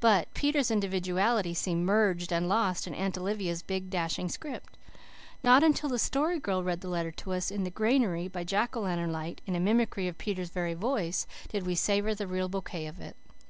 [0.00, 4.78] But Peter's individuality seemed merged and lost in Aunt Olivia's big, dashing script.
[5.42, 8.74] Not until the Story Girl read the letter to us in the granary by jack
[8.74, 12.48] o lantern light, in a mimicry of Peter's very voice, did we savour the real
[12.48, 13.16] bouquet of it.